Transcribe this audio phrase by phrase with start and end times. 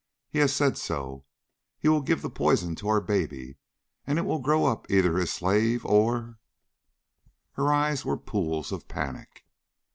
[0.31, 1.25] He has said so....
[1.77, 3.57] He will give that poison to our baby....
[4.07, 6.39] And it will grow up either his slave, or"
[7.57, 9.45] Her eyes were pools of panic.